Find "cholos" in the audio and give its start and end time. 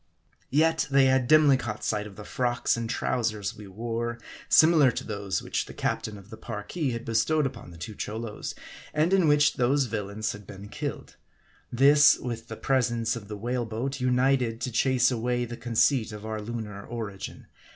7.93-8.55